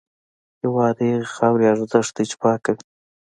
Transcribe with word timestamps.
هېواد 0.61 0.93
د 0.97 0.99
هغې 1.07 1.31
خاورې 1.35 1.65
ارزښت 1.73 2.11
دی 2.17 2.25
چې 2.29 2.35
پاکه 2.41 2.71
وي. 2.75 2.83